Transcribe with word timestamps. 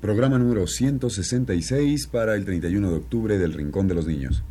Programa 0.00 0.38
número 0.38 0.66
166 0.66 2.06
para 2.08 2.34
el 2.34 2.44
31 2.44 2.90
de 2.90 2.96
octubre 2.96 3.38
del 3.38 3.54
Rincón 3.54 3.88
de 3.88 3.94
los 3.94 4.06
Niños. 4.06 4.42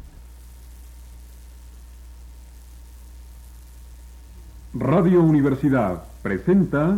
Radio 4.73 5.21
Universidad 5.21 6.04
presenta 6.23 6.97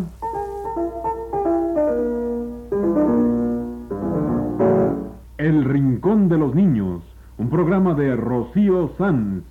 El 5.37 5.65
Rincón 5.65 6.29
de 6.29 6.37
los 6.37 6.55
Niños, 6.55 7.03
un 7.37 7.49
programa 7.49 7.93
de 7.93 8.15
Rocío 8.15 8.93
Sanz. 8.97 9.43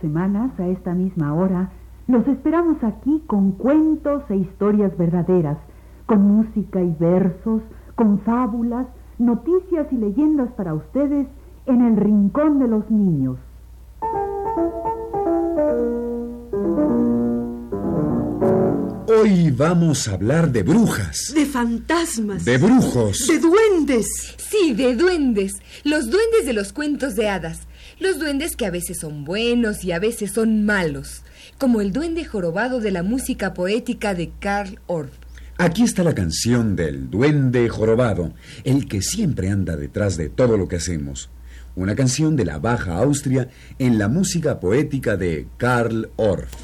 Semanas, 0.00 0.50
a 0.58 0.66
esta 0.68 0.92
misma 0.94 1.34
hora, 1.34 1.70
los 2.06 2.26
esperamos 2.28 2.82
aquí 2.82 3.22
con 3.26 3.52
cuentos 3.52 4.22
e 4.30 4.36
historias 4.36 4.96
verdaderas, 4.98 5.58
con 6.06 6.22
música 6.22 6.82
y 6.82 6.94
versos, 6.98 7.62
con 7.94 8.18
fábulas, 8.20 8.86
noticias 9.18 9.86
y 9.92 9.96
leyendas 9.96 10.50
para 10.52 10.74
ustedes 10.74 11.26
en 11.66 11.82
el 11.82 11.96
Rincón 11.96 12.58
de 12.58 12.68
los 12.68 12.90
Niños. 12.90 13.36
Hoy 19.08 19.50
vamos 19.50 20.08
a 20.08 20.14
hablar 20.14 20.50
de 20.52 20.62
brujas, 20.62 21.32
De 21.34 21.44
fantasmas. 21.44 22.44
de 22.44 22.58
brujos. 22.58 23.26
De 23.26 23.38
duendes. 23.38 24.06
Sí, 24.38 24.72
de 24.74 24.94
duendes. 24.94 25.54
Los 25.84 26.10
duendes 26.10 26.46
de 26.46 26.52
los 26.52 26.72
cuentos 26.72 27.16
de 27.16 27.28
hadas. 27.28 27.66
Los 28.00 28.18
duendes 28.18 28.56
que 28.56 28.64
a 28.64 28.70
veces 28.70 28.98
son 28.98 29.24
buenos 29.24 29.84
y 29.84 29.92
a 29.92 29.98
veces 29.98 30.32
son 30.32 30.64
malos. 30.64 31.22
Como 31.58 31.82
el 31.82 31.92
duende 31.92 32.24
jorobado 32.24 32.80
de 32.80 32.90
la 32.90 33.02
música 33.02 33.52
poética 33.52 34.14
de 34.14 34.32
Karl 34.40 34.78
Orff. 34.86 35.12
Aquí 35.58 35.82
está 35.82 36.02
la 36.02 36.14
canción 36.14 36.76
del 36.76 37.10
duende 37.10 37.68
jorobado, 37.68 38.32
el 38.64 38.88
que 38.88 39.02
siempre 39.02 39.50
anda 39.50 39.76
detrás 39.76 40.16
de 40.16 40.30
todo 40.30 40.56
lo 40.56 40.66
que 40.66 40.76
hacemos. 40.76 41.28
Una 41.76 41.94
canción 41.94 42.36
de 42.36 42.46
la 42.46 42.58
Baja 42.58 42.96
Austria 42.96 43.50
en 43.78 43.98
la 43.98 44.08
música 44.08 44.60
poética 44.60 45.18
de 45.18 45.46
Karl 45.58 46.10
Orff. 46.16 46.54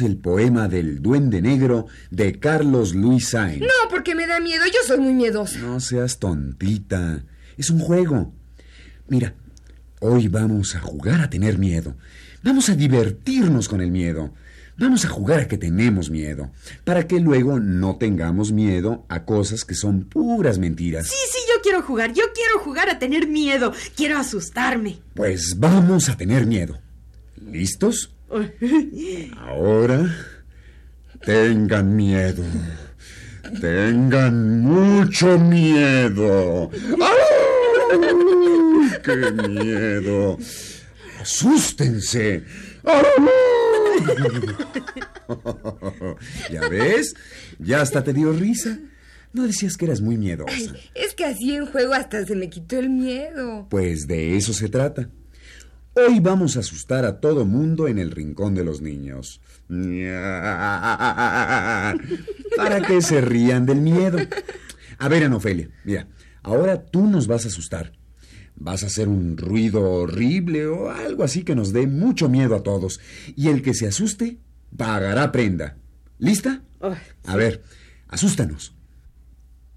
El 0.00 0.16
poema 0.16 0.68
del 0.68 1.02
duende 1.02 1.42
negro 1.42 1.86
de 2.10 2.38
Carlos 2.38 2.94
Luis 2.94 3.28
Sainz. 3.28 3.60
No, 3.60 3.88
porque 3.90 4.14
me 4.14 4.26
da 4.26 4.40
miedo. 4.40 4.64
Yo 4.66 4.78
soy 4.86 4.98
muy 4.98 5.12
miedosa. 5.12 5.58
No 5.58 5.78
seas 5.80 6.18
tontita. 6.18 7.24
Es 7.56 7.70
un 7.70 7.78
juego. 7.78 8.32
Mira, 9.08 9.34
hoy 10.00 10.28
vamos 10.28 10.74
a 10.74 10.80
jugar 10.80 11.20
a 11.20 11.30
tener 11.30 11.58
miedo. 11.58 11.96
Vamos 12.42 12.68
a 12.68 12.74
divertirnos 12.74 13.68
con 13.68 13.80
el 13.80 13.90
miedo. 13.90 14.32
Vamos 14.76 15.04
a 15.04 15.08
jugar 15.08 15.40
a 15.40 15.48
que 15.48 15.56
tenemos 15.56 16.10
miedo, 16.10 16.50
para 16.82 17.06
que 17.06 17.20
luego 17.20 17.60
no 17.60 17.96
tengamos 17.96 18.50
miedo 18.50 19.06
a 19.08 19.24
cosas 19.24 19.64
que 19.64 19.74
son 19.74 20.02
puras 20.04 20.58
mentiras. 20.58 21.06
Sí, 21.06 21.16
sí, 21.30 21.38
yo 21.48 21.62
quiero 21.62 21.82
jugar. 21.82 22.12
Yo 22.12 22.24
quiero 22.34 22.58
jugar 22.58 22.88
a 22.88 22.98
tener 22.98 23.28
miedo. 23.28 23.72
Quiero 23.94 24.18
asustarme. 24.18 24.98
Pues 25.14 25.54
vamos 25.58 26.08
a 26.08 26.16
tener 26.16 26.46
miedo. 26.46 26.80
¿Listos? 27.36 28.10
Ahora, 29.38 30.14
tengan 31.24 31.94
miedo. 31.94 32.42
Tengan 33.60 34.60
mucho 34.60 35.38
miedo. 35.38 36.70
¡Au! 37.00 38.00
¡Qué 39.02 39.32
miedo! 39.48 40.38
¡Asústense! 41.20 42.44
¿Ya 46.50 46.68
ves? 46.68 47.14
Ya 47.58 47.80
hasta 47.80 48.02
te 48.02 48.12
dio 48.12 48.32
risa. 48.32 48.78
No 49.32 49.46
decías 49.46 49.76
que 49.76 49.86
eras 49.86 50.00
muy 50.00 50.16
miedosa. 50.16 50.74
Es 50.94 51.14
que 51.14 51.24
así 51.24 51.54
en 51.54 51.66
juego 51.66 51.94
hasta 51.94 52.24
se 52.24 52.36
me 52.36 52.50
quitó 52.50 52.78
el 52.78 52.90
miedo. 52.90 53.66
Pues 53.68 54.06
de 54.06 54.36
eso 54.36 54.52
se 54.52 54.68
trata. 54.68 55.08
Hoy 55.96 56.18
vamos 56.18 56.56
a 56.56 56.60
asustar 56.60 57.04
a 57.04 57.20
todo 57.20 57.44
mundo 57.44 57.86
en 57.86 58.00
el 58.00 58.10
rincón 58.10 58.56
de 58.56 58.64
los 58.64 58.80
niños. 58.80 59.40
Para 62.56 62.80
que 62.84 63.00
se 63.00 63.20
rían 63.20 63.64
del 63.64 63.80
miedo. 63.80 64.18
A 64.98 65.08
ver, 65.08 65.22
Anofelia, 65.22 65.70
mira, 65.84 66.08
ahora 66.42 66.84
tú 66.84 67.06
nos 67.06 67.28
vas 67.28 67.44
a 67.44 67.48
asustar. 67.48 67.92
Vas 68.56 68.82
a 68.82 68.86
hacer 68.86 69.08
un 69.08 69.36
ruido 69.36 69.88
horrible 69.88 70.66
o 70.66 70.90
algo 70.90 71.22
así 71.22 71.44
que 71.44 71.54
nos 71.54 71.72
dé 71.72 71.86
mucho 71.86 72.28
miedo 72.28 72.56
a 72.56 72.64
todos. 72.64 72.98
Y 73.36 73.46
el 73.48 73.62
que 73.62 73.74
se 73.74 73.86
asuste 73.86 74.38
pagará 74.76 75.30
prenda. 75.30 75.76
¿Lista? 76.18 76.62
A 77.24 77.36
ver, 77.36 77.62
asústanos. 78.08 78.74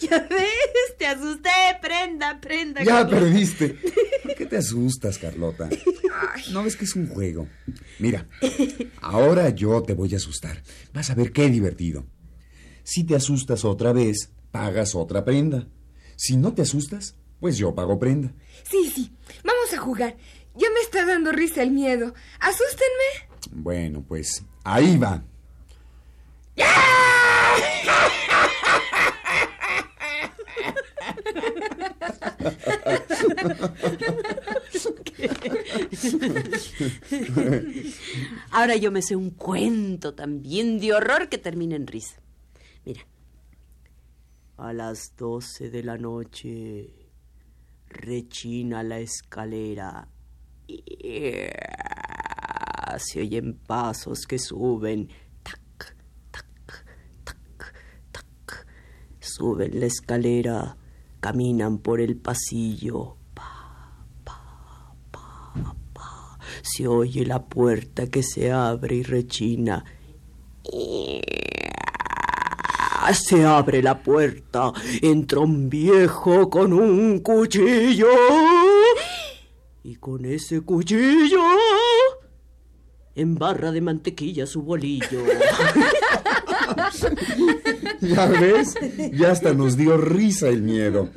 Ya 0.00 0.18
ves, 0.28 0.96
te 0.98 1.06
asusté. 1.06 1.50
Prenda, 1.80 2.40
prenda. 2.40 2.60
Ya 2.84 3.06
perdiste. 3.08 3.76
¿Por 4.22 4.34
qué 4.34 4.46
te 4.46 4.56
asustas, 4.58 5.18
Carlota? 5.18 5.68
Ay, 6.34 6.42
No 6.52 6.62
ves 6.62 6.76
que 6.76 6.84
es 6.84 6.94
un 6.96 7.08
juego. 7.08 7.46
Mira, 7.98 8.26
ahora 9.00 9.50
yo 9.50 9.82
te 9.82 9.94
voy 9.94 10.12
a 10.14 10.16
asustar. 10.16 10.62
Vas 10.92 11.10
a 11.10 11.14
ver 11.14 11.32
qué 11.32 11.48
divertido. 11.48 12.06
Si 12.82 13.04
te 13.04 13.14
asustas 13.14 13.64
otra 13.64 13.92
vez, 13.92 14.32
pagas 14.50 14.94
otra 14.94 15.24
prenda. 15.24 15.66
Si 16.16 16.36
no 16.36 16.52
te 16.54 16.62
asustas, 16.62 17.14
pues 17.40 17.56
yo 17.56 17.74
pago 17.74 17.98
prenda. 17.98 18.32
Sí, 18.68 18.90
sí. 18.94 19.12
Vamos 19.44 19.72
a 19.72 19.78
jugar. 19.78 20.16
Ya 20.56 20.68
me 20.70 20.80
está 20.80 21.06
dando 21.06 21.32
risa 21.32 21.62
el 21.62 21.70
miedo. 21.70 22.14
Asústenme. 22.40 23.28
Bueno, 23.52 24.04
pues 24.06 24.44
ahí 24.64 24.96
va. 24.98 25.22
Ahora 38.50 38.76
yo 38.76 38.90
me 38.90 39.02
sé 39.02 39.16
un 39.16 39.30
cuento 39.30 40.14
también 40.14 40.78
de 40.78 40.92
horror 40.92 41.28
que 41.28 41.38
termina 41.38 41.76
en 41.76 41.86
risa. 41.86 42.20
Mira. 42.84 43.06
A 44.56 44.72
las 44.72 45.16
doce 45.16 45.70
de 45.70 45.82
la 45.82 45.96
noche 45.96 46.94
rechina 47.88 48.82
la 48.82 48.98
escalera. 48.98 50.08
Se 52.98 53.20
oyen 53.20 53.54
pasos 53.54 54.26
que 54.28 54.38
suben. 54.38 55.08
Tac, 55.42 55.96
tac, 56.30 56.46
tac, 57.24 57.74
tac. 58.12 58.66
Suben 59.18 59.80
la 59.80 59.86
escalera, 59.86 60.76
caminan 61.20 61.78
por 61.78 62.00
el 62.00 62.16
pasillo. 62.16 63.16
Pa, 63.34 64.04
pa, 64.24 64.94
pa, 65.10 65.74
pa. 65.92 66.38
Se 66.62 66.88
oye 66.88 67.24
la 67.24 67.44
puerta 67.44 68.08
que 68.08 68.22
se 68.22 68.50
abre 68.50 68.96
y 68.96 69.02
rechina. 69.02 69.84
Se 73.12 73.44
abre 73.44 73.82
la 73.82 74.02
puerta, 74.02 74.72
entra 75.02 75.40
un 75.40 75.68
viejo 75.68 76.50
con 76.50 76.72
un 76.72 77.20
cuchillo. 77.20 78.08
Y 79.82 79.96
con 79.96 80.24
ese 80.24 80.60
cuchillo 80.60 81.40
embarra 83.14 83.72
de 83.72 83.80
mantequilla 83.80 84.46
su 84.46 84.62
bolillo. 84.62 85.24
¿Ya 88.00 88.26
ves? 88.26 88.74
Ya 89.12 89.30
hasta 89.30 89.54
nos 89.54 89.76
dio 89.76 89.96
risa 89.96 90.48
el 90.48 90.62
miedo. 90.62 91.10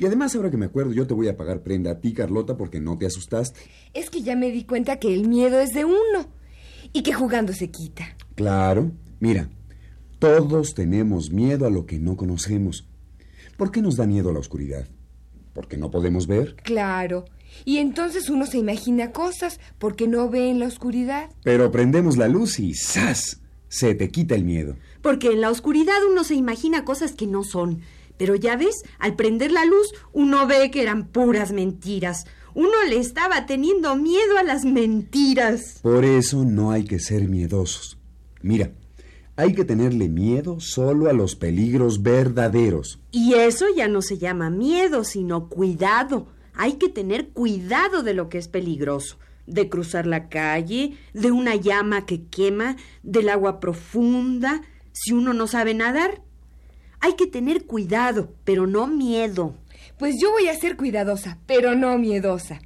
Y 0.00 0.06
además, 0.06 0.34
ahora 0.36 0.50
que 0.50 0.56
me 0.56 0.66
acuerdo, 0.66 0.92
yo 0.92 1.06
te 1.06 1.14
voy 1.14 1.28
a 1.28 1.36
pagar 1.36 1.62
prenda 1.62 1.92
a 1.92 2.00
ti, 2.00 2.12
Carlota, 2.12 2.56
porque 2.56 2.80
no 2.80 2.96
te 2.98 3.06
asustaste. 3.06 3.60
Es 3.94 4.10
que 4.10 4.22
ya 4.22 4.36
me 4.36 4.50
di 4.50 4.64
cuenta 4.64 4.98
que 4.98 5.12
el 5.12 5.28
miedo 5.28 5.58
es 5.60 5.70
de 5.70 5.84
uno 5.84 6.28
y 6.92 7.02
que 7.02 7.12
jugando 7.12 7.52
se 7.52 7.70
quita. 7.70 8.16
Claro. 8.36 8.92
Mira, 9.18 9.48
todos 10.18 10.74
tenemos 10.74 11.30
miedo 11.30 11.66
a 11.66 11.70
lo 11.70 11.86
que 11.86 11.98
no 11.98 12.16
conocemos. 12.16 12.88
¿Por 13.56 13.72
qué 13.72 13.82
nos 13.82 13.96
da 13.96 14.06
miedo 14.06 14.32
la 14.32 14.38
oscuridad? 14.38 14.86
¿Porque 15.52 15.76
no 15.76 15.90
podemos 15.90 16.28
ver? 16.28 16.54
Claro. 16.62 17.24
Y 17.64 17.78
entonces 17.78 18.28
uno 18.28 18.46
se 18.46 18.58
imagina 18.58 19.10
cosas 19.10 19.58
porque 19.78 20.06
no 20.06 20.28
ve 20.28 20.50
en 20.50 20.60
la 20.60 20.66
oscuridad. 20.66 21.30
Pero 21.42 21.72
prendemos 21.72 22.16
la 22.16 22.28
luz 22.28 22.60
y 22.60 22.74
¡zas! 22.74 23.40
Se 23.68 23.94
te 23.94 24.10
quita 24.10 24.34
el 24.34 24.44
miedo. 24.44 24.76
Porque 25.02 25.32
en 25.32 25.40
la 25.40 25.50
oscuridad 25.50 25.98
uno 26.10 26.24
se 26.24 26.34
imagina 26.34 26.84
cosas 26.84 27.12
que 27.12 27.26
no 27.26 27.44
son. 27.44 27.80
Pero 28.16 28.34
ya 28.34 28.56
ves, 28.56 28.82
al 28.98 29.14
prender 29.14 29.52
la 29.52 29.64
luz, 29.64 29.92
uno 30.12 30.46
ve 30.46 30.70
que 30.70 30.82
eran 30.82 31.06
puras 31.06 31.52
mentiras. 31.52 32.26
Uno 32.54 32.82
le 32.88 32.98
estaba 32.98 33.46
teniendo 33.46 33.94
miedo 33.94 34.36
a 34.38 34.42
las 34.42 34.64
mentiras. 34.64 35.78
Por 35.82 36.04
eso 36.04 36.44
no 36.44 36.72
hay 36.72 36.84
que 36.84 36.98
ser 36.98 37.28
miedosos. 37.28 37.98
Mira, 38.42 38.72
hay 39.36 39.54
que 39.54 39.64
tenerle 39.64 40.08
miedo 40.08 40.58
solo 40.58 41.08
a 41.08 41.12
los 41.12 41.36
peligros 41.36 42.02
verdaderos. 42.02 42.98
Y 43.12 43.34
eso 43.34 43.66
ya 43.76 43.86
no 43.86 44.02
se 44.02 44.18
llama 44.18 44.50
miedo, 44.50 45.04
sino 45.04 45.48
cuidado. 45.48 46.26
Hay 46.54 46.72
que 46.72 46.88
tener 46.88 47.28
cuidado 47.28 48.02
de 48.02 48.14
lo 48.14 48.28
que 48.28 48.38
es 48.38 48.48
peligroso. 48.48 49.18
De 49.48 49.68
cruzar 49.68 50.06
la 50.06 50.28
calle, 50.28 50.96
de 51.14 51.30
una 51.30 51.56
llama 51.56 52.06
que 52.06 52.26
quema, 52.26 52.76
del 53.02 53.28
agua 53.28 53.60
profunda, 53.60 54.62
si 54.92 55.12
uno 55.12 55.32
no 55.32 55.46
sabe 55.46 55.74
nadar. 55.74 56.22
Hay 57.00 57.14
que 57.14 57.26
tener 57.26 57.64
cuidado, 57.64 58.34
pero 58.44 58.66
no 58.66 58.86
miedo. 58.86 59.54
Pues 59.98 60.16
yo 60.20 60.30
voy 60.32 60.48
a 60.48 60.58
ser 60.58 60.76
cuidadosa, 60.76 61.38
pero 61.46 61.74
no 61.74 61.96
miedosa. 61.98 62.60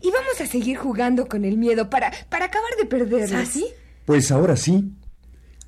Y 0.00 0.10
vamos 0.10 0.40
a 0.40 0.46
seguir 0.46 0.78
jugando 0.78 1.26
con 1.28 1.44
el 1.44 1.58
miedo 1.58 1.90
para, 1.90 2.10
para 2.28 2.46
acabar 2.46 2.70
de 2.78 2.86
perderla, 2.86 3.44
¿sí? 3.44 3.66
Pues 4.06 4.32
ahora 4.32 4.56
sí. 4.56 4.92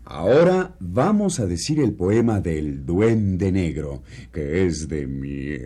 Ahora 0.07 0.75
vamos 0.81 1.41
a 1.41 1.47
decir 1.47 1.81
el 1.81 1.95
poema 1.95 2.41
del 2.41 2.85
Duende 2.85 3.51
Negro, 3.51 4.03
que 4.33 4.67
es 4.67 4.87
de 4.89 5.07
miedo. 5.07 5.59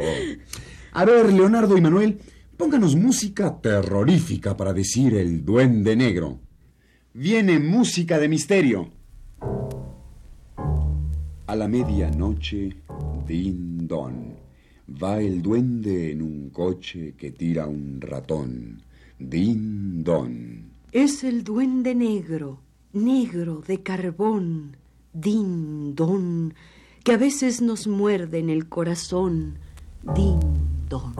A 0.92 1.04
ver, 1.04 1.32
Leonardo 1.32 1.76
y 1.76 1.80
Manuel, 1.80 2.20
pónganos 2.56 2.96
música 2.96 3.60
terrorífica 3.60 4.56
para 4.56 4.72
decir 4.72 5.14
el 5.14 5.44
Duende 5.44 5.94
Negro. 5.96 6.40
Viene 7.12 7.58
música 7.58 8.18
de 8.18 8.28
misterio. 8.28 8.90
A 11.46 11.54
la 11.54 11.68
medianoche, 11.68 12.76
din 13.26 13.86
don, 13.86 14.34
va 15.02 15.20
el 15.20 15.40
duende 15.40 16.10
en 16.10 16.22
un 16.22 16.50
coche 16.50 17.14
que 17.16 17.30
tira 17.30 17.66
un 17.66 18.00
ratón. 18.00 18.82
Din 19.18 20.02
don. 20.02 20.72
Es 20.92 21.24
el 21.24 21.44
duende 21.44 21.94
negro, 21.94 22.60
negro 22.92 23.62
de 23.66 23.82
carbón, 23.82 24.76
din 25.12 25.94
don, 25.94 26.52
que 27.04 27.12
a 27.12 27.16
veces 27.16 27.62
nos 27.62 27.86
muerde 27.86 28.38
en 28.38 28.50
el 28.50 28.68
corazón, 28.68 29.58
din 30.14 30.40
don. 30.88 31.14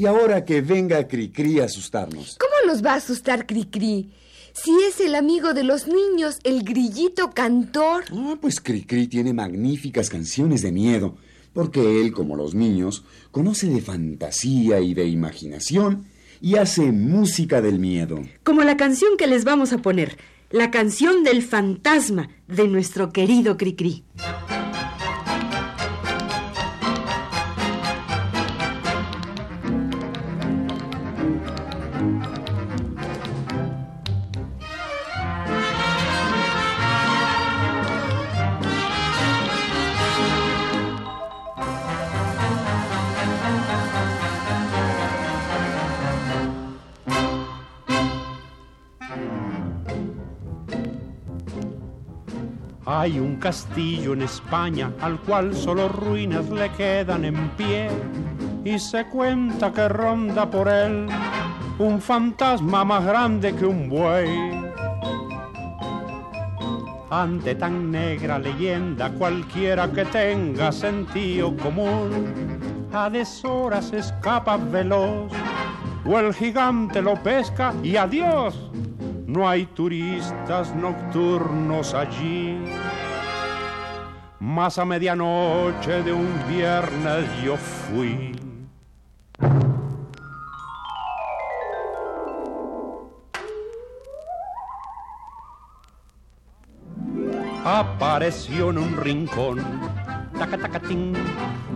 Y 0.00 0.06
ahora 0.06 0.46
que 0.46 0.62
venga 0.62 1.06
Cricri 1.06 1.60
a 1.60 1.66
asustarnos. 1.66 2.38
¿Cómo 2.40 2.72
nos 2.72 2.82
va 2.82 2.94
a 2.94 2.96
asustar 2.96 3.46
Cricri? 3.46 4.08
Si 4.54 4.70
es 4.88 4.98
el 4.98 5.14
amigo 5.14 5.52
de 5.52 5.62
los 5.62 5.88
niños, 5.88 6.38
el 6.42 6.62
grillito 6.62 7.32
cantor. 7.32 8.04
Ah, 8.10 8.38
pues 8.40 8.62
Cricri 8.62 9.08
tiene 9.08 9.34
magníficas 9.34 10.08
canciones 10.08 10.62
de 10.62 10.72
miedo, 10.72 11.16
porque 11.52 12.00
él, 12.00 12.14
como 12.14 12.34
los 12.34 12.54
niños, 12.54 13.04
conoce 13.30 13.66
de 13.66 13.82
fantasía 13.82 14.80
y 14.80 14.94
de 14.94 15.04
imaginación 15.04 16.06
y 16.40 16.56
hace 16.56 16.92
música 16.92 17.60
del 17.60 17.78
miedo. 17.78 18.22
Como 18.42 18.62
la 18.62 18.78
canción 18.78 19.18
que 19.18 19.26
les 19.26 19.44
vamos 19.44 19.74
a 19.74 19.82
poner, 19.82 20.16
la 20.48 20.70
canción 20.70 21.24
del 21.24 21.42
fantasma 21.42 22.30
de 22.48 22.68
nuestro 22.68 23.12
querido 23.12 23.58
Cricri. 23.58 24.04
Hay 53.00 53.18
un 53.18 53.36
castillo 53.36 54.12
en 54.12 54.20
España 54.20 54.92
al 55.00 55.18
cual 55.20 55.54
solo 55.54 55.88
ruinas 55.88 56.50
le 56.50 56.70
quedan 56.72 57.24
en 57.24 57.48
pie 57.56 57.88
y 58.62 58.78
se 58.78 59.06
cuenta 59.06 59.72
que 59.72 59.88
ronda 59.88 60.50
por 60.50 60.68
él 60.68 61.08
un 61.78 61.98
fantasma 61.98 62.84
más 62.84 63.02
grande 63.06 63.54
que 63.54 63.64
un 63.64 63.88
buey. 63.88 64.50
Ante 67.08 67.54
tan 67.54 67.90
negra 67.90 68.38
leyenda 68.38 69.10
cualquiera 69.12 69.90
que 69.90 70.04
tenga 70.04 70.70
sentido 70.70 71.56
común 71.56 72.90
a 72.92 73.08
deshoras 73.08 73.94
escapa 73.94 74.58
veloz 74.58 75.32
o 76.04 76.18
el 76.18 76.34
gigante 76.34 77.00
lo 77.00 77.14
pesca 77.14 77.72
y 77.82 77.96
adiós. 77.96 78.69
No 79.30 79.48
hay 79.48 79.64
turistas 79.66 80.74
nocturnos 80.74 81.94
allí. 81.94 82.58
Más 84.40 84.76
a 84.76 84.84
medianoche 84.84 86.02
de 86.02 86.12
un 86.12 86.28
viernes 86.48 87.26
yo 87.44 87.56
fui. 87.56 88.32
apareció 97.62 98.70
en 98.70 98.78
un 98.78 98.96
rincón, 98.96 99.58
taca 100.36 100.80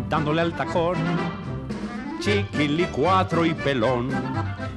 dándole 0.09 0.41
al 0.41 0.53
tacón, 0.55 0.97
chiquilicuatro 2.19 3.45
y 3.45 3.55
pelón, 3.55 4.09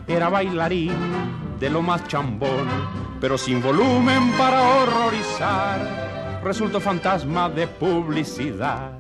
era 0.05 0.29
bailarín 0.29 1.46
de 1.59 1.69
lo 1.69 1.81
más 1.81 2.07
chambón, 2.07 2.67
pero 3.19 3.37
sin 3.37 3.61
volumen 3.61 4.31
para 4.37 4.61
horrorizar, 4.61 6.39
resultó 6.43 6.79
fantasma 6.79 7.49
de 7.49 7.67
publicidad. 7.67 8.99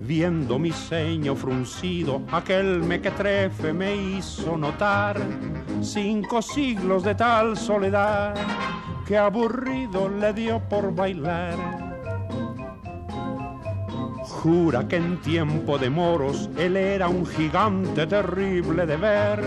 Viendo 0.00 0.58
mi 0.58 0.70
ceño 0.70 1.34
fruncido, 1.34 2.22
aquel 2.30 2.82
mequetrefe 2.82 3.72
me 3.72 3.96
hizo 3.96 4.56
notar 4.56 5.20
cinco 5.82 6.40
siglos 6.40 7.02
de 7.02 7.14
tal 7.16 7.56
soledad 7.56 8.34
que 9.06 9.18
aburrido 9.18 10.08
le 10.08 10.32
dio 10.32 10.60
por 10.68 10.94
bailar. 10.94 11.85
Jura 14.46 14.86
que 14.86 14.94
en 14.94 15.20
tiempo 15.22 15.76
de 15.76 15.90
moros 15.90 16.48
él 16.56 16.76
era 16.76 17.08
un 17.08 17.26
gigante 17.26 18.06
terrible 18.06 18.86
de 18.86 18.96
ver, 18.96 19.40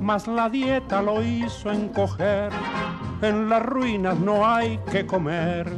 mas 0.00 0.26
la 0.26 0.48
dieta 0.48 1.02
lo 1.02 1.22
hizo 1.22 1.70
encoger, 1.70 2.50
en 3.20 3.50
las 3.50 3.62
ruinas 3.62 4.18
no 4.18 4.46
hay 4.46 4.78
que 4.90 5.04
comer 5.04 5.70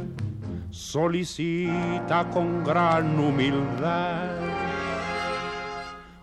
solicita 0.69 2.29
con 2.33 2.63
gran 2.63 3.19
humildad 3.19 4.29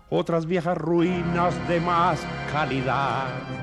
otras 0.09 0.47
viejas 0.47 0.75
ruinas 0.75 1.55
de 1.67 1.79
más 1.81 2.19
calidad. 2.51 3.62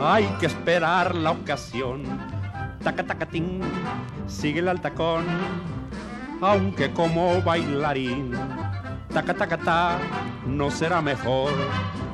Hay 0.00 0.24
que 0.40 0.46
esperar 0.46 1.14
la 1.14 1.32
ocasión. 1.32 2.02
Taca 2.82 3.04
tacatín, 3.04 3.60
sigue 4.26 4.60
el 4.60 4.68
altacón, 4.68 5.26
aunque 6.40 6.90
como 6.92 7.40
bailarín. 7.42 8.32
Taca 9.12 9.34
taca 9.34 9.98
no 10.46 10.70
será 10.70 11.00
mejor 11.02 11.52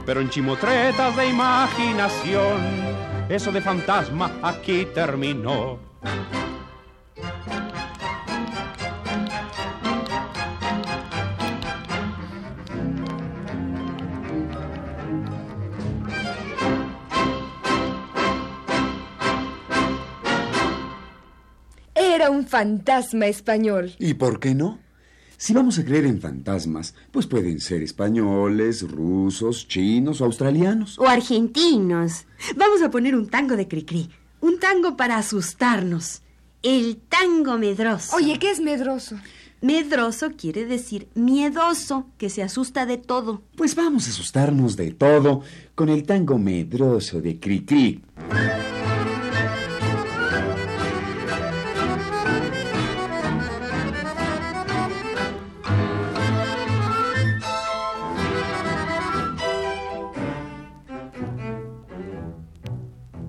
pero 0.07 0.21
en 0.21 0.31
chimotretas 0.31 1.17
de 1.17 1.29
imaginación, 1.29 2.61
eso 3.29 3.51
de 3.51 3.61
fantasma 3.61 4.31
aquí 4.41 4.87
terminó. 4.95 5.81
Fantasma 22.47 23.27
español. 23.27 23.95
¿Y 23.99 24.15
por 24.15 24.41
qué 24.41 24.55
no? 24.55 24.79
Si 25.39 25.53
vamos 25.53 25.79
a 25.79 25.85
creer 25.85 26.07
en 26.07 26.21
fantasmas, 26.21 26.95
pues 27.11 27.27
pueden 27.27 27.61
ser 27.61 27.83
españoles, 27.83 28.89
rusos, 28.91 29.69
chinos 29.69 30.21
o 30.21 30.25
australianos. 30.25 30.99
O 30.99 31.07
argentinos. 31.07 32.25
Vamos 32.57 32.81
a 32.83 32.91
poner 32.91 33.15
un 33.15 33.29
tango 33.29 33.55
de 33.57 33.69
Cricri. 33.69 34.09
Un 34.41 34.59
tango 34.59 34.97
para 34.97 35.19
asustarnos. 35.19 36.23
El 36.63 36.97
tango 36.97 37.59
medroso. 37.59 38.17
Oye, 38.17 38.39
¿qué 38.39 38.51
es 38.51 38.61
medroso? 38.61 39.17
Medroso 39.61 40.33
quiere 40.37 40.65
decir 40.65 41.09
miedoso, 41.15 42.07
que 42.19 42.31
se 42.31 42.43
asusta 42.43 42.87
de 42.87 42.97
todo. 42.99 43.43
Pues 43.57 43.75
vamos 43.75 44.07
a 44.07 44.11
asustarnos 44.11 44.77
de 44.77 44.93
todo 44.93 45.43
con 45.75 45.89
el 45.91 46.05
tango 46.05 46.39
medroso 46.39 47.21
de 47.21 47.39
Cricri. 47.39 48.03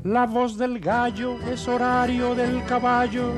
La 0.08 0.26
voz 0.26 0.58
del 0.58 0.80
gallo 0.80 1.36
es 1.52 1.68
horario 1.68 2.34
del 2.34 2.64
caballo, 2.64 3.34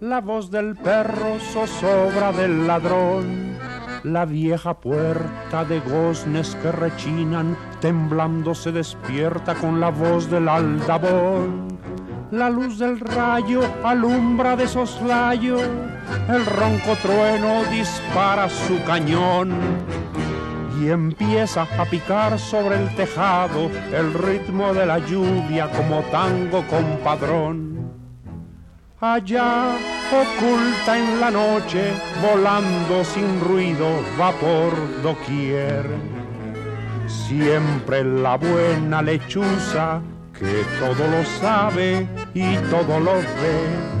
la 0.00 0.20
voz 0.20 0.48
del 0.48 0.76
perro 0.76 1.40
zozobra 1.40 2.30
del 2.30 2.68
ladrón. 2.68 3.58
La 4.04 4.24
vieja 4.24 4.78
puerta 4.78 5.64
de 5.64 5.80
goznes 5.80 6.54
que 6.62 6.70
rechinan, 6.70 7.56
temblando 7.80 8.54
se 8.54 8.70
despierta 8.70 9.56
con 9.56 9.80
la 9.80 9.90
voz 9.90 10.30
del 10.30 10.48
aldabón. 10.48 11.66
La 12.30 12.48
luz 12.48 12.78
del 12.78 13.00
rayo 13.00 13.62
alumbra 13.82 14.54
de 14.54 14.68
soslayo, 14.68 15.58
el 15.58 16.46
ronco 16.46 16.94
trueno 17.02 17.64
dispara 17.72 18.48
su 18.48 18.80
cañón 18.84 19.50
y 20.80 20.90
empieza 20.90 21.62
a 21.62 21.84
picar 21.84 22.38
sobre 22.38 22.76
el 22.76 22.94
tejado 22.94 23.70
el 23.92 24.14
ritmo 24.14 24.72
de 24.72 24.86
la 24.86 24.98
lluvia 24.98 25.70
como 25.70 26.00
tango 26.10 26.64
compadrón. 26.66 27.78
Allá, 29.00 29.76
oculta 30.10 30.98
en 30.98 31.20
la 31.20 31.30
noche, 31.30 31.92
volando 32.20 33.04
sin 33.04 33.40
ruido, 33.40 33.86
va 34.20 34.32
por 34.32 35.02
doquier. 35.02 35.86
Siempre 37.06 38.02
la 38.02 38.36
buena 38.36 39.00
lechuza, 39.00 40.00
que 40.38 40.64
todo 40.80 41.06
lo 41.08 41.24
sabe 41.40 42.06
y 42.34 42.56
todo 42.70 42.98
lo 43.00 43.14
ve, 43.14 43.98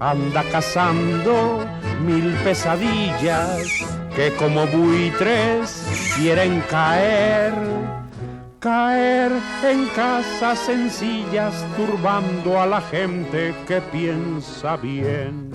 anda 0.00 0.42
cazando 0.50 1.64
mil 2.04 2.32
pesadillas 2.42 3.84
que 4.14 4.30
como 4.34 4.66
buitres 4.66 5.81
quieren 6.16 6.60
caer, 6.70 7.54
caer 8.58 9.32
en 9.64 9.86
casas 9.88 10.58
sencillas, 10.58 11.54
turbando 11.76 12.60
a 12.60 12.66
la 12.66 12.80
gente 12.80 13.54
que 13.66 13.80
piensa 13.80 14.76
bien. 14.76 15.50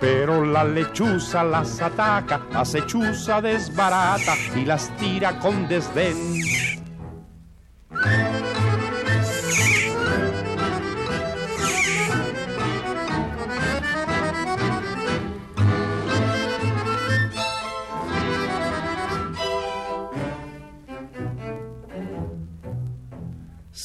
Pero 0.00 0.44
la 0.44 0.64
lechuza 0.64 1.42
las 1.42 1.80
ataca, 1.80 2.42
acechuza 2.54 3.40
desbarata 3.40 4.34
y 4.54 4.64
las 4.64 4.96
tira 4.96 5.38
con 5.40 5.66
desdén. 5.66 6.77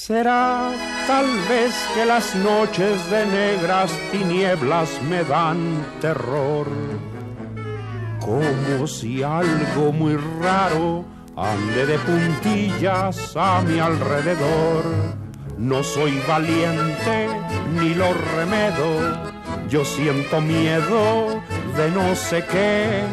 Será 0.06 0.70
tal 1.08 1.26
vez 1.48 1.74
que 1.96 2.06
las 2.06 2.36
noches 2.36 3.10
de 3.10 3.26
negras 3.26 3.90
tinieblas 4.12 5.02
me 5.04 5.24
dan 5.24 5.82
terror, 6.02 6.68
como 8.20 8.86
si 8.86 9.24
algo 9.24 9.94
muy 9.94 10.18
raro 10.42 11.06
ande 11.38 11.86
de 11.86 11.98
puntillas 12.00 13.34
a 13.38 13.62
mi 13.62 13.80
alrededor. 13.80 14.84
No 15.58 15.82
soy 15.82 16.22
valiente 16.28 17.30
ni 17.80 17.94
lo 17.94 18.14
remedo, 18.36 19.32
yo 19.70 19.86
siento 19.86 20.42
miedo 20.42 21.42
de 21.78 21.92
no 21.92 22.14
sé 22.14 22.44
qué 22.52 23.04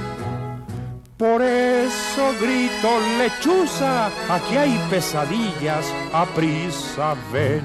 por 1.20 1.42
eso 1.42 2.34
grito 2.40 2.88
lechuza, 3.18 4.06
aquí 4.34 4.56
hay 4.56 4.80
pesadillas, 4.88 5.84
a 6.14 6.24
prisa 6.24 7.14
ven. 7.30 7.62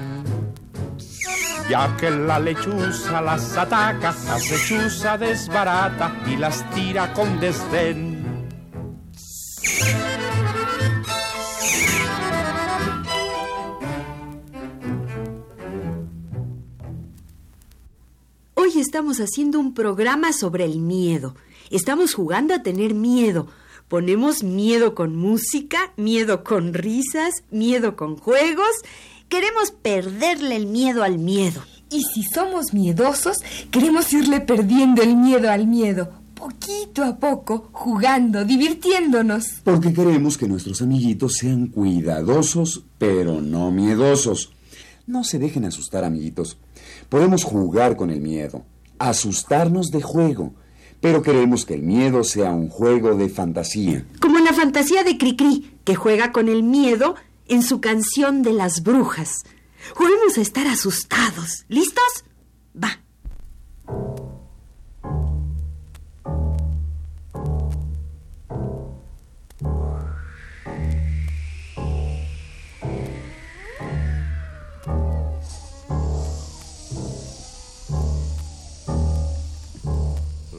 Ya 1.70 1.96
que 1.96 2.10
la 2.10 2.38
lechuza 2.38 3.22
las 3.22 3.56
ataca, 3.56 4.14
la 4.26 4.36
lechuza 4.36 5.16
desbarata 5.16 6.22
y 6.26 6.36
las 6.36 6.68
tira 6.72 7.14
con 7.14 7.40
desdén. 7.40 8.46
Hoy 18.52 18.78
estamos 18.78 19.18
haciendo 19.18 19.58
un 19.58 19.72
programa 19.72 20.34
sobre 20.34 20.66
el 20.66 20.78
miedo. 20.80 21.34
Estamos 21.70 22.14
jugando 22.14 22.54
a 22.54 22.62
tener 22.62 22.94
miedo. 22.94 23.48
Ponemos 23.88 24.42
miedo 24.42 24.94
con 24.94 25.16
música, 25.16 25.92
miedo 25.96 26.44
con 26.44 26.74
risas, 26.74 27.44
miedo 27.50 27.96
con 27.96 28.16
juegos. 28.16 28.70
Queremos 29.28 29.70
perderle 29.70 30.56
el 30.56 30.66
miedo 30.66 31.02
al 31.02 31.18
miedo. 31.18 31.62
Y 31.90 32.02
si 32.02 32.24
somos 32.24 32.72
miedosos, 32.72 33.38
queremos 33.70 34.12
irle 34.12 34.40
perdiendo 34.40 35.02
el 35.02 35.16
miedo 35.16 35.50
al 35.50 35.68
miedo, 35.68 36.10
poquito 36.34 37.04
a 37.04 37.16
poco, 37.16 37.68
jugando, 37.72 38.44
divirtiéndonos. 38.44 39.60
Porque 39.62 39.92
queremos 39.92 40.36
que 40.36 40.48
nuestros 40.48 40.82
amiguitos 40.82 41.34
sean 41.34 41.68
cuidadosos, 41.68 42.84
pero 42.98 43.40
no 43.40 43.70
miedosos. 43.70 44.52
No 45.06 45.22
se 45.22 45.38
dejen 45.38 45.64
asustar, 45.64 46.04
amiguitos. 46.04 46.58
Podemos 47.08 47.44
jugar 47.44 47.96
con 47.96 48.10
el 48.10 48.20
miedo, 48.20 48.64
asustarnos 48.98 49.90
de 49.92 50.02
juego, 50.02 50.54
pero 51.00 51.22
queremos 51.22 51.64
que 51.64 51.74
el 51.74 51.82
miedo 51.82 52.24
sea 52.24 52.50
un 52.50 52.68
juego 52.68 53.14
de 53.14 53.28
fantasía. 53.28 54.04
Como 54.20 54.38
la 54.38 54.52
fantasía 54.52 55.04
de 55.04 55.18
Cricri, 55.18 55.78
que 55.84 55.94
juega 55.94 56.32
con 56.32 56.48
el 56.48 56.62
miedo 56.62 57.14
en 57.48 57.62
su 57.62 57.80
canción 57.80 58.42
de 58.42 58.52
las 58.52 58.82
brujas. 58.82 59.44
Juguemos 59.94 60.36
a 60.38 60.40
estar 60.40 60.66
asustados. 60.66 61.64
¿Listos? 61.68 62.24
Va. 62.82 63.00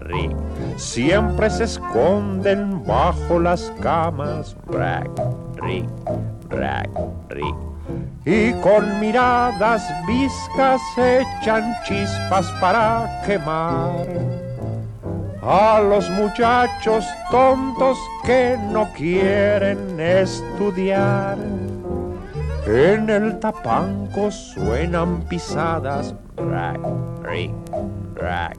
rick. 0.00 0.36
Siempre 0.76 1.50
se 1.50 1.64
esconden 1.64 2.84
bajo 2.84 3.38
las 3.38 3.72
camas, 3.80 4.56
rack, 4.66 5.10
rick, 5.56 5.88
rack, 6.50 6.90
rick. 7.28 7.56
Y 8.24 8.52
con 8.54 8.98
miradas 8.98 9.82
viscas 10.06 10.80
echan 10.96 11.74
chispas 11.84 12.50
para 12.60 13.22
quemar 13.24 14.06
a 15.42 15.80
los 15.80 16.10
muchachos 16.10 17.06
tontos 17.30 17.96
que 18.24 18.58
no 18.72 18.92
quieren 18.92 20.00
estudiar. 20.00 21.38
En 22.66 23.08
el 23.08 23.38
tapanco 23.38 24.28
suenan 24.32 25.22
pisadas, 25.28 26.12
rack, 26.36 26.80
rick, 27.22 27.52
rack. 28.16 28.58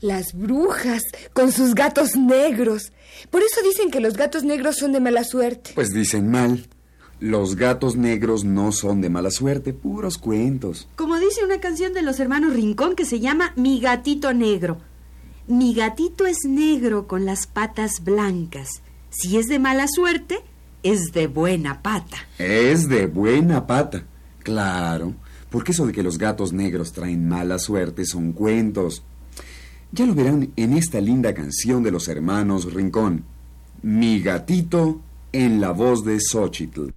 Las 0.00 0.32
brujas, 0.32 1.02
con 1.34 1.52
sus 1.52 1.74
gatos 1.74 2.16
negros. 2.16 2.92
Por 3.30 3.42
eso 3.42 3.60
dicen 3.62 3.90
que 3.90 4.00
los 4.00 4.14
gatos 4.14 4.44
negros 4.44 4.76
son 4.76 4.92
de 4.92 5.00
mala 5.00 5.24
suerte. 5.24 5.72
Pues 5.74 5.90
dicen 5.90 6.30
mal. 6.30 6.66
Los 7.20 7.54
gatos 7.56 7.96
negros 7.96 8.44
no 8.44 8.72
son 8.72 9.02
de 9.02 9.10
mala 9.10 9.30
suerte, 9.30 9.74
puros 9.74 10.16
cuentos. 10.16 10.88
Como 10.96 11.18
dice 11.18 11.44
una 11.44 11.60
canción 11.60 11.92
de 11.92 12.00
los 12.00 12.18
hermanos 12.18 12.54
Rincón 12.54 12.96
que 12.96 13.04
se 13.04 13.20
llama 13.20 13.52
Mi 13.56 13.78
gatito 13.78 14.32
negro. 14.32 14.78
Mi 15.46 15.74
gatito 15.74 16.24
es 16.24 16.38
negro 16.48 17.06
con 17.06 17.26
las 17.26 17.46
patas 17.46 18.02
blancas. 18.02 18.82
Si 19.10 19.36
es 19.36 19.48
de 19.48 19.58
mala 19.58 19.86
suerte, 19.86 20.38
es 20.82 21.12
de 21.12 21.26
buena 21.26 21.82
pata. 21.82 22.16
Es 22.38 22.88
de 22.88 23.06
buena 23.06 23.66
pata. 23.66 24.04
Claro, 24.42 25.12
porque 25.50 25.72
eso 25.72 25.86
de 25.86 25.92
que 25.92 26.02
los 26.02 26.16
gatos 26.16 26.54
negros 26.54 26.92
traen 26.92 27.28
mala 27.28 27.58
suerte 27.58 28.06
son 28.06 28.32
cuentos. 28.32 29.02
Ya 29.92 30.06
lo 30.06 30.14
verán 30.14 30.52
en 30.56 30.76
esta 30.76 31.00
linda 31.00 31.34
canción 31.34 31.82
de 31.82 31.90
los 31.90 32.06
hermanos 32.06 32.72
Rincón. 32.72 33.24
Mi 33.82 34.20
gatito 34.20 35.00
en 35.32 35.60
la 35.60 35.72
voz 35.72 36.04
de 36.04 36.20
Xochitl. 36.20 36.90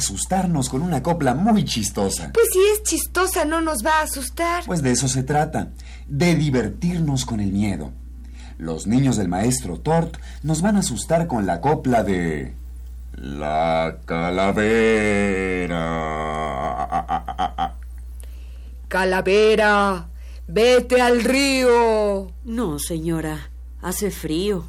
Asustarnos 0.00 0.68
con 0.68 0.82
una 0.82 1.02
copla 1.02 1.34
muy 1.34 1.64
chistosa. 1.64 2.32
Pues 2.32 2.48
si 2.52 2.58
es 2.74 2.82
chistosa 2.82 3.44
no 3.44 3.60
nos 3.60 3.84
va 3.84 4.00
a 4.00 4.02
asustar. 4.02 4.64
Pues 4.66 4.82
de 4.82 4.90
eso 4.90 5.06
se 5.08 5.22
trata, 5.22 5.68
de 6.08 6.34
divertirnos 6.34 7.24
con 7.24 7.40
el 7.40 7.52
miedo. 7.52 7.92
Los 8.58 8.86
niños 8.86 9.16
del 9.16 9.28
maestro 9.28 9.78
Tort 9.78 10.16
nos 10.42 10.60
van 10.60 10.76
a 10.76 10.80
asustar 10.80 11.26
con 11.26 11.46
la 11.46 11.60
copla 11.60 12.02
de... 12.02 12.54
La 13.14 13.98
calavera. 14.06 14.56
Calavera, 18.88 20.08
vete 20.46 21.00
al 21.00 21.22
río. 21.22 22.32
No, 22.44 22.78
señora, 22.78 23.50
hace 23.82 24.10
frío. 24.10 24.64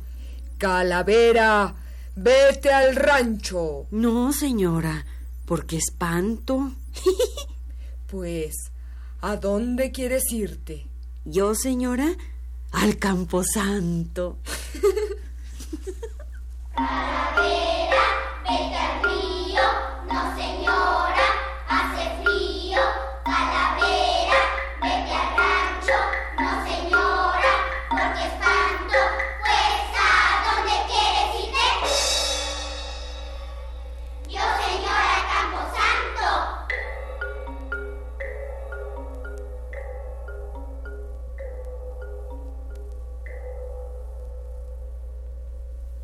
Calavera, 0.57 1.75
vete 2.15 2.71
al 2.71 2.95
rancho. 2.95 3.87
No, 3.91 4.31
señora, 4.31 5.05
porque 5.51 5.75
espanto. 5.75 6.71
Pues, 8.07 8.53
¿a 9.21 9.37
dónde 9.37 9.91
quieres 9.91 10.23
irte? 10.31 10.85
Yo, 11.23 11.55
señora, 11.55 12.09
al 12.73 12.97
camposanto. 12.97 14.37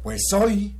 Pues 0.08 0.32
hoy, 0.32 0.74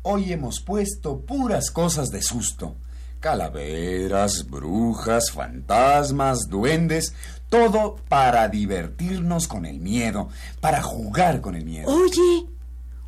hoy 0.00 0.32
hemos 0.32 0.62
puesto 0.62 1.20
puras 1.20 1.70
cosas 1.70 2.08
de 2.08 2.22
susto. 2.22 2.74
Calaveras, 3.20 4.48
brujas, 4.48 5.30
fantasmas, 5.30 6.48
duendes, 6.48 7.12
todo 7.50 7.96
para 8.08 8.48
divertirnos 8.48 9.46
con 9.46 9.66
el 9.66 9.78
miedo, 9.78 10.30
para 10.62 10.80
jugar 10.80 11.42
con 11.42 11.54
el 11.54 11.66
miedo. 11.66 11.86
Oye, 11.92 12.46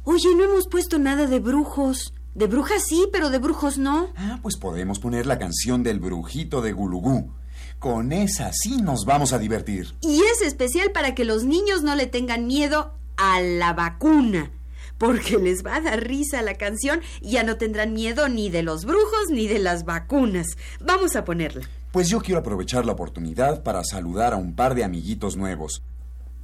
oye, 0.04 0.34
no 0.36 0.44
hemos 0.44 0.68
puesto 0.68 0.98
nada 0.98 1.26
de 1.26 1.40
brujos. 1.40 2.12
De 2.34 2.46
brujas 2.46 2.84
sí, 2.86 3.08
pero 3.10 3.30
de 3.30 3.38
brujos 3.38 3.78
no. 3.78 4.10
Ah, 4.16 4.40
pues 4.42 4.58
podemos 4.58 4.98
poner 4.98 5.24
la 5.24 5.38
canción 5.38 5.82
del 5.82 5.98
brujito 5.98 6.60
de 6.60 6.74
Gulugú. 6.74 7.32
Con 7.78 8.12
esa 8.12 8.52
sí 8.52 8.82
nos 8.82 9.06
vamos 9.06 9.32
a 9.32 9.38
divertir. 9.38 9.94
Y 10.02 10.20
es 10.24 10.42
especial 10.42 10.90
para 10.90 11.14
que 11.14 11.24
los 11.24 11.44
niños 11.44 11.82
no 11.82 11.94
le 11.94 12.06
tengan 12.06 12.46
miedo 12.46 12.92
a 13.16 13.40
la 13.40 13.72
vacuna. 13.72 14.50
Porque 14.98 15.38
les 15.38 15.64
va 15.64 15.76
a 15.76 15.80
dar 15.80 16.04
risa 16.04 16.42
la 16.42 16.54
canción 16.54 17.00
y 17.20 17.32
ya 17.32 17.42
no 17.42 17.56
tendrán 17.56 17.92
miedo 17.92 18.28
ni 18.28 18.50
de 18.50 18.62
los 18.62 18.84
brujos 18.84 19.30
ni 19.30 19.46
de 19.46 19.58
las 19.58 19.84
vacunas. 19.84 20.46
Vamos 20.80 21.16
a 21.16 21.24
ponerla. 21.24 21.68
Pues 21.92 22.08
yo 22.08 22.20
quiero 22.20 22.40
aprovechar 22.40 22.84
la 22.84 22.92
oportunidad 22.92 23.62
para 23.62 23.84
saludar 23.84 24.32
a 24.32 24.36
un 24.36 24.54
par 24.54 24.74
de 24.74 24.84
amiguitos 24.84 25.36
nuevos. 25.36 25.82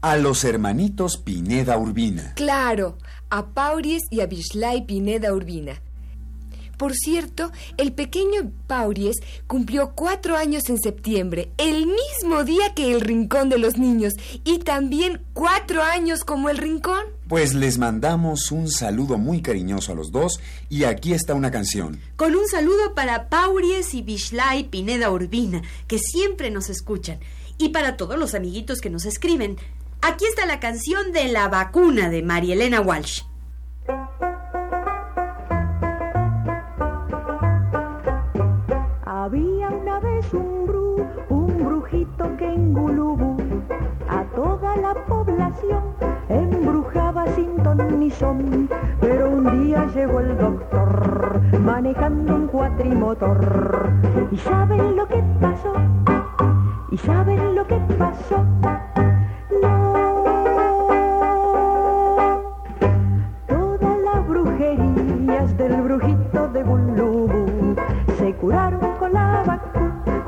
A 0.01 0.17
los 0.17 0.45
hermanitos 0.45 1.17
Pineda 1.19 1.77
Urbina. 1.77 2.35
Claro, 2.37 2.97
a 3.29 3.49
Pauries 3.49 4.03
y 4.11 4.21
a 4.21 4.27
Bishlay 4.27 4.87
Pineda 4.87 5.35
Urbina. 5.35 5.83
Por 6.81 6.95
cierto, 6.95 7.53
el 7.77 7.93
pequeño 7.93 8.53
Pauries 8.67 9.19
cumplió 9.47 9.93
cuatro 9.95 10.39
años 10.39 10.71
en 10.71 10.79
septiembre, 10.79 11.53
el 11.59 11.87
mismo 11.87 12.43
día 12.43 12.73
que 12.75 12.91
el 12.91 13.03
Rincón 13.03 13.51
de 13.51 13.59
los 13.59 13.77
Niños, 13.77 14.15
y 14.45 14.61
también 14.61 15.21
cuatro 15.35 15.83
años 15.83 16.25
como 16.25 16.49
el 16.49 16.57
Rincón. 16.57 17.05
Pues 17.29 17.53
les 17.53 17.77
mandamos 17.77 18.51
un 18.51 18.71
saludo 18.71 19.19
muy 19.19 19.43
cariñoso 19.43 19.93
a 19.93 19.95
los 19.95 20.11
dos 20.11 20.41
y 20.71 20.85
aquí 20.85 21.13
está 21.13 21.35
una 21.35 21.51
canción. 21.51 22.01
Con 22.17 22.35
un 22.35 22.49
saludo 22.49 22.95
para 22.95 23.29
Pauries 23.29 23.93
y 23.93 24.01
Bishlay 24.01 24.71
Pineda 24.71 25.11
Urbina, 25.11 25.61
que 25.87 25.99
siempre 25.99 26.51
nos 26.51 26.71
escuchan. 26.71 27.21
Y 27.59 27.69
para 27.69 27.99
todos 27.99 28.19
los 28.19 28.35
amiguitos 28.35 28.81
que 28.81 28.89
nos 28.89 29.05
escriben. 29.05 29.59
Aquí 30.01 30.25
está 30.25 30.47
la 30.47 30.61
canción 30.61 31.13
de 31.13 31.29
la 31.29 31.49
vacuna 31.49 32.09
de 32.09 32.23
María 32.23 32.55
Elena 32.55 32.81
Walsh. 32.81 33.21
Un 40.33 40.61
un 41.29 41.65
brujito 41.65 42.37
que 42.37 42.47
en 42.47 42.75
Gulubú 42.75 43.37
a 44.09 44.25
toda 44.35 44.77
la 44.77 44.95
población 45.07 45.83
embrujaba 46.29 47.27
sin 47.29 47.57
ton 47.63 47.99
ni 47.99 48.11
son. 48.11 48.69
Pero 49.01 49.31
un 49.31 49.65
día 49.65 49.87
llegó 49.95 50.21
el 50.21 50.37
doctor 50.39 51.41
manejando 51.61 52.35
un 52.35 52.47
cuatrimotor. 52.49 53.91
¿Y 54.31 54.37
saben 54.37 54.97
lo 54.97 55.07
que 55.07 55.23
pasó? 55.41 55.73
¿Y 56.91 56.99
saben 56.99 57.55
lo 57.55 57.67
que 57.67 57.77
pasó? 57.99 58.45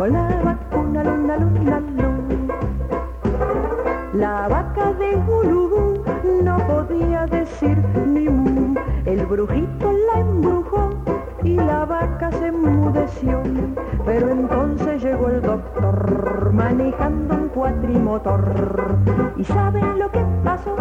La 0.06 0.40
vacuna, 0.42 1.04
luna, 1.04 1.36
luna, 1.36 1.80
luna. 1.80 2.54
La 4.14 4.48
vaca 4.48 4.92
de 4.94 5.16
Gulubú 5.16 6.02
no 6.42 6.58
podía 6.66 7.26
decir 7.26 7.78
ni 8.06 8.28
mu. 8.28 8.74
El 9.04 9.24
brujito 9.26 9.92
la 9.92 10.20
embrujó 10.20 10.90
y 11.42 11.56
la 11.56 11.84
vaca 11.84 12.30
se 12.32 12.48
enmudeció. 12.48 13.42
Pero 14.04 14.30
entonces 14.30 15.02
llegó 15.02 15.28
el 15.28 15.40
doctor 15.40 16.52
manejando 16.52 17.34
un 17.34 17.48
cuatrimotor. 17.48 18.98
¿Y 19.36 19.44
saben 19.44 19.98
lo 19.98 20.10
que 20.10 20.24
pasó? 20.44 20.76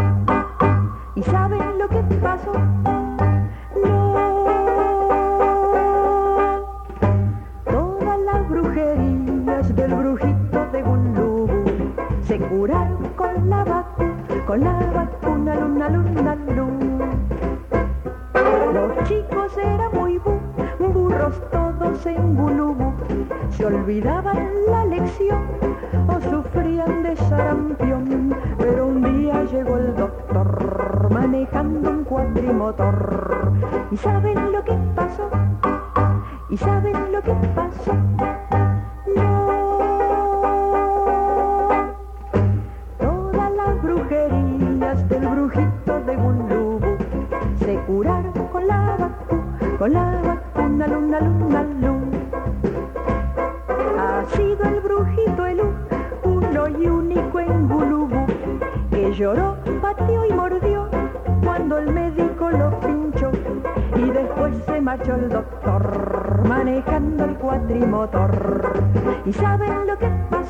¿Y 1.16 1.24
saben 1.24 1.78
lo 1.78 1.88
que 1.88 2.02
pasó? 2.22 2.52
La 14.56 14.74
vacuna, 14.94 15.56
luna, 15.56 15.90
luna, 15.90 16.36
luna. 16.36 17.10
Los 18.74 19.08
chicos 19.08 19.58
eran 19.58 19.92
muy 19.94 20.18
bu, 20.18 20.40
burros 20.94 21.42
todos 21.52 22.06
en 22.06 22.36
Gulubú, 22.36 22.94
se 23.50 23.66
olvidaban 23.66 24.50
la 24.68 24.86
lección 24.86 25.62
sarampión, 27.30 28.36
pero 28.58 28.88
un 28.88 29.02
día 29.02 29.44
llegó 29.44 29.78
el 29.78 29.96
doctor 29.96 31.10
manejando 31.12 31.90
un 31.90 32.04
cuatrimotor. 32.04 33.52
¿Y 33.92 33.98
saben 33.98 34.52
lo 34.52 34.64
que 34.64 34.74
pasó? 34.96 35.30
¿Y 36.50 36.58
saben 36.58 37.12
lo 37.12 37.22
que 37.22 37.34
pasó? 37.56 38.21
La 49.88 50.22
vacuna, 50.22 50.88
luna, 50.88 51.20
luna, 51.20 51.64
luna. 51.64 52.18
Ha 53.98 54.26
sido 54.36 54.64
el 54.64 54.80
brujito 54.82 55.46
el 55.46 55.62
uno 56.24 56.68
y 56.68 56.88
único 56.88 57.40
en 57.40 57.68
Gulubu 57.68 58.26
que 58.92 59.14
lloró, 59.14 59.58
pateó 59.82 60.26
y 60.26 60.34
mordió 60.34 60.90
cuando 61.44 61.78
el 61.80 61.92
médico 61.92 62.52
lo 62.52 62.80
pinchó 62.80 63.32
y 63.96 64.10
después 64.10 64.56
se 64.66 64.82
marchó 64.82 65.16
el 65.16 65.30
doctor 65.30 66.42
manejando 66.48 67.26
el 67.26 67.36
cuatrimotor. 67.36 68.74
¿Y 69.26 69.34
saben 69.34 69.88
lo 69.88 69.98
que? 69.98 70.41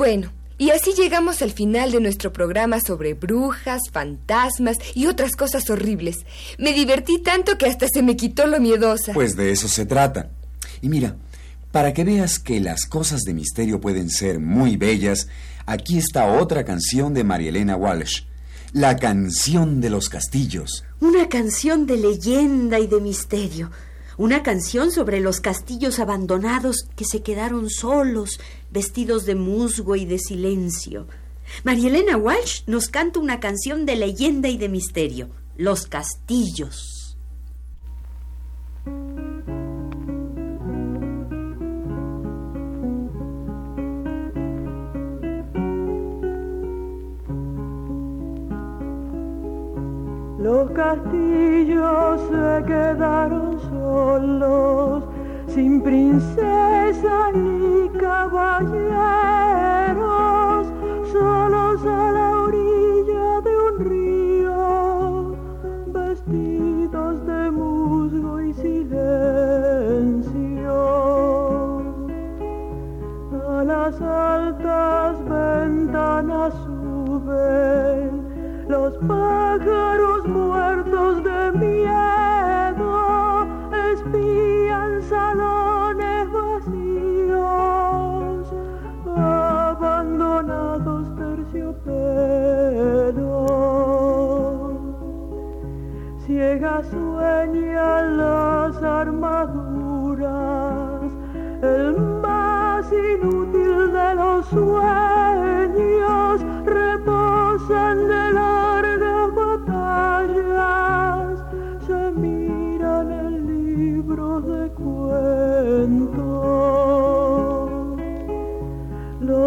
Bueno, 0.00 0.32
y 0.56 0.70
así 0.70 0.94
llegamos 0.96 1.42
al 1.42 1.52
final 1.52 1.92
de 1.92 2.00
nuestro 2.00 2.32
programa 2.32 2.80
sobre 2.80 3.12
brujas, 3.12 3.82
fantasmas 3.92 4.78
y 4.94 5.04
otras 5.04 5.32
cosas 5.32 5.68
horribles. 5.68 6.24
Me 6.56 6.72
divertí 6.72 7.18
tanto 7.18 7.58
que 7.58 7.66
hasta 7.66 7.86
se 7.86 8.02
me 8.02 8.16
quitó 8.16 8.46
lo 8.46 8.60
miedosa. 8.60 9.12
Pues 9.12 9.36
de 9.36 9.50
eso 9.50 9.68
se 9.68 9.84
trata. 9.84 10.30
Y 10.80 10.88
mira, 10.88 11.16
para 11.70 11.92
que 11.92 12.04
veas 12.04 12.38
que 12.38 12.60
las 12.60 12.86
cosas 12.86 13.20
de 13.24 13.34
misterio 13.34 13.82
pueden 13.82 14.08
ser 14.08 14.40
muy 14.40 14.78
bellas, 14.78 15.28
aquí 15.66 15.98
está 15.98 16.32
otra 16.32 16.64
canción 16.64 17.12
de 17.12 17.22
María 17.22 17.50
Elena 17.50 17.76
Walsh. 17.76 18.22
La 18.72 18.96
canción 18.96 19.82
de 19.82 19.90
los 19.90 20.08
castillos. 20.08 20.82
Una 21.00 21.28
canción 21.28 21.84
de 21.84 21.98
leyenda 21.98 22.78
y 22.78 22.86
de 22.86 23.02
misterio. 23.02 23.70
Una 24.20 24.42
canción 24.42 24.90
sobre 24.90 25.18
los 25.18 25.40
castillos 25.40 25.98
abandonados 25.98 26.86
que 26.94 27.06
se 27.06 27.22
quedaron 27.22 27.70
solos, 27.70 28.38
vestidos 28.70 29.24
de 29.24 29.34
musgo 29.34 29.96
y 29.96 30.04
de 30.04 30.18
silencio. 30.18 31.06
María 31.64 31.88
Elena 31.88 32.18
Walsh 32.18 32.64
nos 32.66 32.88
canta 32.88 33.18
una 33.18 33.40
canción 33.40 33.86
de 33.86 33.96
leyenda 33.96 34.50
y 34.50 34.58
de 34.58 34.68
misterio. 34.68 35.30
Los 35.56 35.86
castillos. 35.86 37.16
Los 50.38 50.70
castillos 50.72 52.19
sin 55.54 55.80
princesa 55.82 57.32
ni 57.32 57.88
caballeros, 57.98 59.19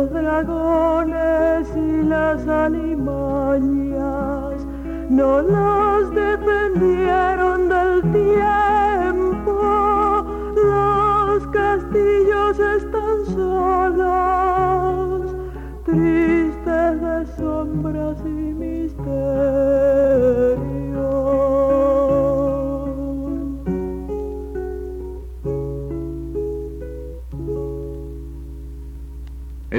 Los 0.04 0.12
dragones 0.12 1.70
y 1.78 2.04
las 2.04 2.46
alimañas 2.46 3.64
no 5.10 5.42
los 5.42 6.12
defendieron 6.14 7.33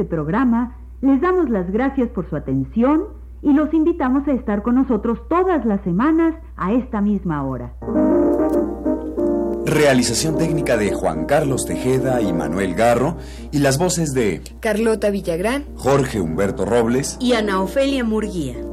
Este 0.00 0.08
programa 0.08 0.78
les 1.02 1.20
damos 1.20 1.50
las 1.50 1.70
gracias 1.70 2.08
por 2.08 2.28
su 2.30 2.36
atención 2.36 3.04
y 3.42 3.52
los 3.52 3.72
invitamos 3.74 4.26
a 4.28 4.32
estar 4.32 4.62
con 4.62 4.76
nosotros 4.76 5.18
todas 5.28 5.66
las 5.66 5.82
semanas 5.82 6.34
a 6.56 6.72
esta 6.72 7.02
misma 7.02 7.44
hora. 7.44 7.74
Realización 9.66 10.38
técnica 10.38 10.78
de 10.78 10.94
Juan 10.94 11.26
Carlos 11.26 11.66
Tejeda 11.66 12.22
y 12.22 12.32
Manuel 12.32 12.74
Garro 12.74 13.18
y 13.52 13.58
las 13.58 13.78
voces 13.78 14.12
de 14.12 14.40
Carlota 14.60 15.10
Villagrán. 15.10 15.66
Jorge 15.76 16.18
Humberto 16.18 16.64
Robles 16.64 17.18
Y 17.20 17.34
Ana 17.34 17.60
Ofelia 17.60 18.02
Murguía. 18.02 18.69